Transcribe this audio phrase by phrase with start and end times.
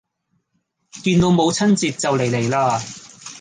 [1.03, 2.81] 見到母親節就嚟嚟啦